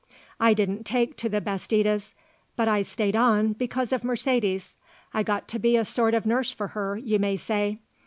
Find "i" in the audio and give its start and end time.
0.39-0.55, 2.67-2.81, 5.13-5.21